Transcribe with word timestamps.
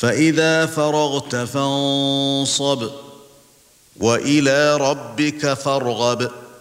فإذا 0.00 0.66
فرغت 0.66 1.36
فانصب 1.36 2.90
وإلى 4.00 4.76
ربك 4.76 5.54
فارغب. 5.54 6.30